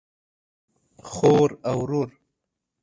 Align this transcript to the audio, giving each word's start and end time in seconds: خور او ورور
خور 1.11 1.49
او 1.69 1.77
ورور 1.89 2.09